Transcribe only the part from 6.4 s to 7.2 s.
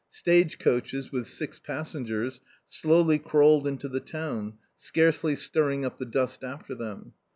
after them.